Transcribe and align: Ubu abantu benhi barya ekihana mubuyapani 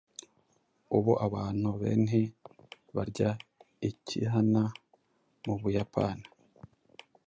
Ubu 0.97 1.11
abantu 1.25 1.69
benhi 1.81 2.21
barya 2.95 3.29
ekihana 3.89 4.63
mubuyapani 5.45 6.27